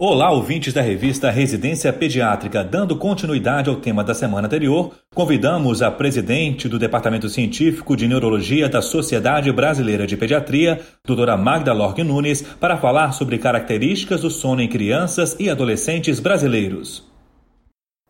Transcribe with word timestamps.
Olá, 0.00 0.30
ouvintes 0.30 0.72
da 0.72 0.80
revista 0.80 1.28
Residência 1.28 1.92
Pediátrica. 1.92 2.62
Dando 2.62 2.94
continuidade 2.94 3.68
ao 3.68 3.74
tema 3.74 4.04
da 4.04 4.14
semana 4.14 4.46
anterior, 4.46 4.92
convidamos 5.12 5.82
a 5.82 5.90
presidente 5.90 6.68
do 6.68 6.78
Departamento 6.78 7.28
Científico 7.28 7.96
de 7.96 8.06
Neurologia 8.06 8.68
da 8.68 8.80
Sociedade 8.80 9.50
Brasileira 9.50 10.06
de 10.06 10.16
Pediatria, 10.16 10.80
doutora 11.04 11.36
Magda 11.36 11.72
Lorg 11.72 12.04
Nunes, 12.04 12.42
para 12.42 12.76
falar 12.76 13.10
sobre 13.10 13.38
características 13.38 14.20
do 14.20 14.30
sono 14.30 14.62
em 14.62 14.68
crianças 14.68 15.34
e 15.36 15.50
adolescentes 15.50 16.20
brasileiros. 16.20 17.07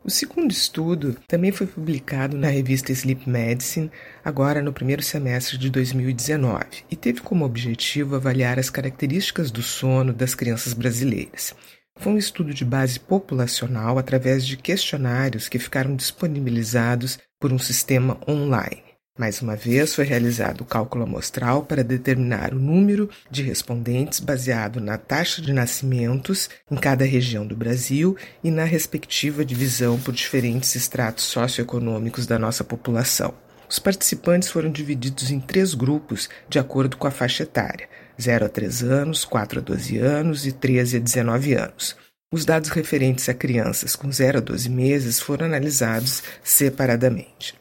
O 0.04 0.10
segundo 0.10 0.52
estudo 0.52 1.16
também 1.26 1.50
foi 1.50 1.66
publicado 1.66 2.38
na 2.38 2.48
revista 2.48 2.92
Sleep 2.92 3.28
Medicine, 3.28 3.90
agora 4.24 4.62
no 4.62 4.72
primeiro 4.72 5.02
semestre 5.02 5.58
de 5.58 5.68
2019, 5.68 6.84
e 6.90 6.96
teve 6.96 7.20
como 7.20 7.44
objetivo 7.44 8.14
avaliar 8.16 8.58
as 8.58 8.70
características 8.70 9.50
do 9.50 9.60
sono 9.60 10.12
das 10.12 10.34
crianças 10.34 10.72
brasileiras. 10.72 11.54
Foi 11.96 12.12
um 12.12 12.18
estudo 12.18 12.54
de 12.54 12.64
base 12.64 13.00
populacional 13.00 13.98
através 13.98 14.46
de 14.46 14.56
questionários 14.56 15.48
que 15.48 15.58
ficaram 15.58 15.96
disponibilizados 15.96 17.18
por 17.40 17.52
um 17.52 17.58
sistema 17.58 18.18
online. 18.26 18.87
Mais 19.18 19.42
uma 19.42 19.56
vez, 19.56 19.96
foi 19.96 20.04
realizado 20.04 20.60
o 20.60 20.64
cálculo 20.64 21.02
amostral 21.02 21.64
para 21.64 21.82
determinar 21.82 22.54
o 22.54 22.58
número 22.58 23.10
de 23.28 23.42
respondentes 23.42 24.20
baseado 24.20 24.80
na 24.80 24.96
taxa 24.96 25.42
de 25.42 25.52
nascimentos 25.52 26.48
em 26.70 26.76
cada 26.76 27.04
região 27.04 27.44
do 27.44 27.56
Brasil 27.56 28.16
e 28.44 28.50
na 28.52 28.62
respectiva 28.62 29.44
divisão 29.44 29.98
por 29.98 30.14
diferentes 30.14 30.76
estratos 30.76 31.24
socioeconômicos 31.24 32.26
da 32.26 32.38
nossa 32.38 32.62
população. 32.62 33.34
Os 33.68 33.80
participantes 33.80 34.50
foram 34.50 34.70
divididos 34.70 35.32
em 35.32 35.40
três 35.40 35.74
grupos 35.74 36.28
de 36.48 36.60
acordo 36.60 36.96
com 36.96 37.08
a 37.08 37.10
faixa 37.10 37.42
etária: 37.42 37.88
0 38.22 38.46
a 38.46 38.48
3 38.48 38.84
anos, 38.84 39.24
4 39.24 39.58
a 39.58 39.62
12 39.62 39.98
anos 39.98 40.46
e 40.46 40.52
13 40.52 40.98
a 40.98 41.00
19 41.00 41.54
anos. 41.54 41.96
Os 42.32 42.44
dados 42.44 42.70
referentes 42.70 43.28
a 43.28 43.34
crianças 43.34 43.96
com 43.96 44.12
0 44.12 44.38
a 44.38 44.40
12 44.40 44.70
meses 44.70 45.18
foram 45.18 45.46
analisados 45.46 46.22
separadamente. 46.44 47.58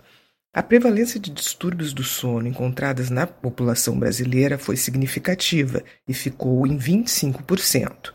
A 0.54 0.64
prevalência 0.64 1.20
de 1.20 1.30
distúrbios 1.30 1.94
do 1.94 2.04
sono 2.04 2.48
encontradas 2.48 3.10
na 3.10 3.28
população 3.28 4.00
brasileira 4.00 4.58
foi 4.58 4.76
significativa 4.76 5.84
e 6.08 6.14
ficou 6.14 6.66
em 6.66 6.78
25%. 6.78 8.12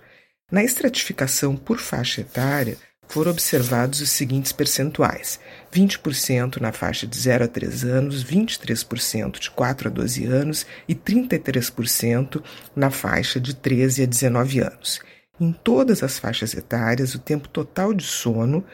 Na 0.51 0.65
estratificação 0.65 1.57
por 1.57 1.79
faixa 1.79 2.21
etária, 2.21 2.77
foram 3.13 3.31
observados 3.31 4.01
os 4.01 4.11
seguintes 4.11 4.53
percentuais: 4.53 5.39
20% 5.73 6.61
na 6.61 6.73
faixa 6.73 7.07
de 7.07 7.17
0 7.19 7.45
a 7.45 7.49
3 7.49 7.85
anos, 7.85 8.25
23% 8.25 9.39
de 9.39 9.51
4 9.51 9.89
a 9.89 9.91
12 9.91 10.25
anos 10.25 10.67
e 10.89 10.95
33% 10.95 12.43
na 12.75 12.91
faixa 12.91 13.39
de 13.39 13.55
13 13.55 14.05
a 14.05 14.07
19 14.07 14.61
anos. 14.61 15.01
Em 15.39 15.53
todas 15.53 16.03
as 16.03 16.19
faixas 16.19 16.55
etárias, 16.55 17.15
o 17.15 17.19
tempo 17.19 17.49
total 17.49 17.93
de 17.93 18.05
sono 18.05 18.65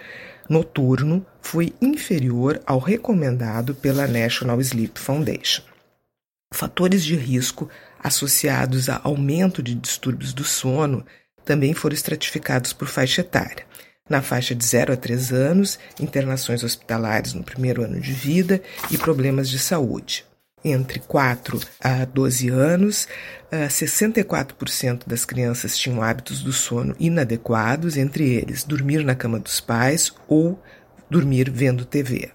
noturno 0.48 1.24
foi 1.40 1.74
inferior 1.80 2.60
ao 2.66 2.78
recomendado 2.78 3.74
pela 3.74 4.06
National 4.06 4.60
Sleep 4.60 4.98
Foundation. 4.98 5.62
Fatores 6.52 7.04
de 7.04 7.14
risco 7.14 7.68
associados 8.02 8.88
a 8.88 9.00
aumento 9.04 9.62
de 9.62 9.74
distúrbios 9.74 10.32
do 10.32 10.44
sono 10.44 11.04
também 11.44 11.74
foram 11.74 11.94
estratificados 11.94 12.72
por 12.72 12.88
faixa 12.88 13.20
etária. 13.20 13.66
Na 14.08 14.22
faixa 14.22 14.54
de 14.54 14.64
0 14.64 14.94
a 14.94 14.96
3 14.96 15.32
anos, 15.32 15.78
internações 16.00 16.64
hospitalares 16.64 17.34
no 17.34 17.44
primeiro 17.44 17.82
ano 17.82 18.00
de 18.00 18.12
vida 18.12 18.62
e 18.90 18.96
problemas 18.96 19.50
de 19.50 19.58
saúde. 19.58 20.24
Entre 20.64 20.98
4 20.98 21.60
a 21.80 22.04
12 22.04 22.48
anos, 22.48 23.06
64% 23.52 25.06
das 25.06 25.24
crianças 25.24 25.78
tinham 25.78 26.02
hábitos 26.02 26.42
do 26.42 26.52
sono 26.52 26.96
inadequados, 26.98 27.96
entre 27.96 28.28
eles 28.28 28.64
dormir 28.64 29.04
na 29.04 29.14
cama 29.14 29.38
dos 29.38 29.60
pais 29.60 30.12
ou 30.26 30.60
dormir 31.08 31.50
vendo 31.50 31.84
TV. 31.84 32.30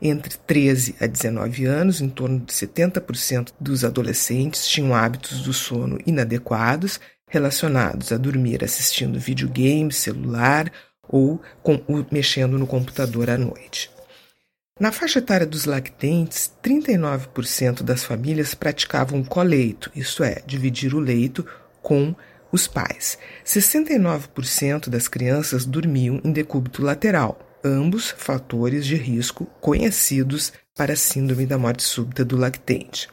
Entre 0.00 0.38
13 0.38 0.94
a 1.00 1.06
19 1.06 1.64
anos, 1.64 2.00
em 2.00 2.08
torno 2.08 2.38
de 2.38 2.52
70% 2.52 3.52
dos 3.58 3.84
adolescentes 3.84 4.68
tinham 4.68 4.94
hábitos 4.94 5.42
do 5.42 5.52
sono 5.52 5.98
inadequados, 6.06 7.00
relacionados 7.28 8.12
a 8.12 8.16
dormir 8.16 8.62
assistindo 8.62 9.18
videogame, 9.18 9.92
celular 9.92 10.70
ou 11.08 11.40
com, 11.62 11.82
mexendo 12.12 12.56
no 12.56 12.66
computador 12.66 13.28
à 13.28 13.36
noite. 13.36 13.90
Na 14.78 14.92
faixa 14.92 15.18
etária 15.18 15.44
dos 15.44 15.64
lactentes, 15.64 16.52
39% 16.62 17.82
das 17.82 18.04
famílias 18.04 18.54
praticavam 18.54 19.24
coleito, 19.24 19.90
isto 19.92 20.22
é, 20.22 20.40
dividir 20.46 20.94
o 20.94 21.00
leito 21.00 21.44
com 21.82 22.14
os 22.52 22.68
pais. 22.68 23.18
69% 23.44 24.88
das 24.88 25.08
crianças 25.08 25.66
dormiam 25.66 26.20
em 26.22 26.30
decúbito 26.30 26.80
lateral, 26.80 27.40
ambos 27.64 28.14
fatores 28.16 28.86
de 28.86 28.94
risco 28.94 29.46
conhecidos 29.60 30.52
para 30.76 30.92
a 30.92 30.96
síndrome 30.96 31.44
da 31.44 31.58
morte 31.58 31.82
súbita 31.82 32.24
do 32.24 32.36
lactente. 32.36 33.08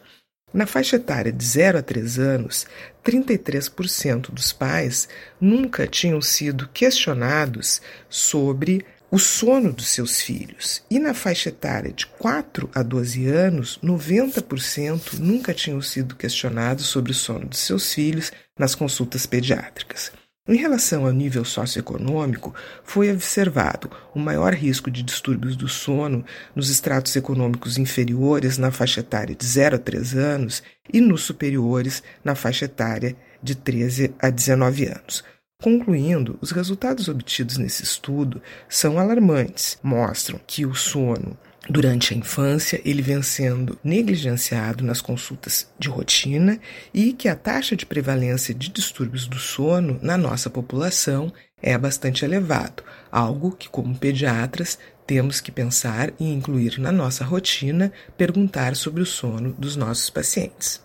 Na 0.53 0.67
faixa 0.67 0.97
etária 0.97 1.33
de 1.33 1.43
0 1.43 1.79
a 1.79 1.81
3 1.81 2.19
anos, 2.19 2.67
33% 3.03 4.31
dos 4.31 4.53
pais 4.53 5.09
nunca 5.41 5.87
tinham 5.87 6.21
sido 6.21 6.69
questionados 6.69 7.81
sobre 8.07 8.85
o 9.09 9.19
sono 9.19 9.71
dos 9.71 9.87
seus 9.87 10.21
filhos. 10.21 10.83
E 10.89 10.99
na 10.99 11.13
faixa 11.13 11.49
etária 11.49 11.91
de 11.91 12.05
4 12.05 12.69
a 12.73 12.83
12 12.83 13.27
anos, 13.27 13.79
90% 13.83 15.19
nunca 15.19 15.53
tinham 15.53 15.81
sido 15.81 16.15
questionados 16.15 16.87
sobre 16.87 17.11
o 17.11 17.15
sono 17.15 17.45
dos 17.45 17.59
seus 17.59 17.93
filhos 17.93 18.31
nas 18.57 18.75
consultas 18.75 19.25
pediátricas. 19.25 20.11
Em 20.47 20.57
relação 20.57 21.07
ao 21.07 21.11
nível 21.11 21.43
socioeconômico, 21.43 22.53
foi 22.83 23.11
observado 23.11 23.89
o 24.13 24.19
maior 24.19 24.53
risco 24.53 24.91
de 24.91 25.01
distúrbios 25.01 25.55
do 25.55 25.67
sono 25.67 26.23
nos 26.55 26.69
estratos 26.69 27.15
econômicos 27.15 27.79
inferiores 27.79 28.59
na 28.59 28.69
faixa 28.69 28.99
etária 28.99 29.33
de 29.33 29.43
0 29.43 29.77
a 29.77 29.79
3 29.79 30.15
anos 30.15 30.61
e 30.93 31.01
nos 31.01 31.23
superiores 31.23 32.03
na 32.23 32.35
faixa 32.35 32.65
etária 32.65 33.15
de 33.41 33.55
13 33.55 34.13
a 34.19 34.29
19 34.29 34.85
anos. 34.85 35.23
Concluindo, 35.61 36.37
os 36.41 36.51
resultados 36.51 37.07
obtidos 37.07 37.57
nesse 37.57 37.83
estudo 37.83 38.41
são 38.69 38.99
alarmantes. 38.99 39.79
Mostram 39.81 40.39
que 40.45 40.65
o 40.65 40.75
sono 40.75 41.37
durante 41.69 42.13
a 42.13 42.17
infância 42.17 42.79
ele 42.85 43.01
vem 43.01 43.21
sendo 43.21 43.77
negligenciado 43.83 44.83
nas 44.83 45.01
consultas 45.01 45.67
de 45.79 45.89
rotina 45.89 46.59
e 46.93 47.13
que 47.13 47.27
a 47.27 47.35
taxa 47.35 47.75
de 47.75 47.85
prevalência 47.85 48.53
de 48.53 48.69
distúrbios 48.69 49.27
do 49.27 49.39
sono 49.39 49.99
na 50.01 50.17
nossa 50.17 50.49
população 50.49 51.33
é 51.61 51.75
bastante 51.77 52.23
elevado, 52.23 52.83
algo 53.11 53.55
que 53.55 53.67
como 53.67 53.97
pediatras 53.97 54.77
temos 55.07 55.39
que 55.39 55.51
pensar 55.51 56.13
e 56.19 56.31
incluir 56.31 56.79
na 56.79 56.91
nossa 56.91 57.23
rotina, 57.23 57.91
perguntar 58.17 58.75
sobre 58.75 59.01
o 59.01 59.05
sono 59.05 59.53
dos 59.53 59.75
nossos 59.75 60.09
pacientes. 60.09 60.84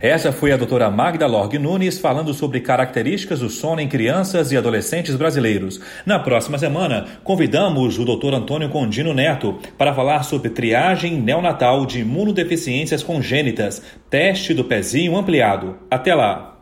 Essa 0.00 0.30
foi 0.30 0.52
a 0.52 0.56
doutora 0.56 0.88
Magda 0.90 1.26
Lorg 1.26 1.58
Nunes 1.58 1.98
falando 1.98 2.32
sobre 2.32 2.60
características 2.60 3.40
do 3.40 3.50
sono 3.50 3.80
em 3.80 3.88
crianças 3.88 4.52
e 4.52 4.56
adolescentes 4.56 5.16
brasileiros. 5.16 5.80
Na 6.06 6.20
próxima 6.20 6.56
semana, 6.56 7.06
convidamos 7.24 7.98
o 7.98 8.04
doutor 8.04 8.32
Antônio 8.32 8.68
Condino 8.68 9.12
Neto 9.12 9.58
para 9.76 9.92
falar 9.92 10.22
sobre 10.22 10.50
triagem 10.50 11.20
neonatal 11.20 11.84
de 11.84 12.00
imunodeficiências 12.00 13.02
congênitas, 13.02 13.82
teste 14.08 14.54
do 14.54 14.62
pezinho 14.64 15.16
ampliado. 15.16 15.76
Até 15.90 16.14
lá! 16.14 16.57